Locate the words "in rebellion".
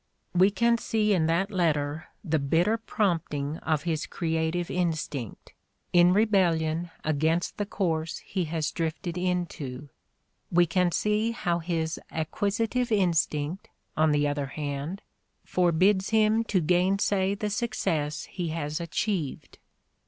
5.93-6.89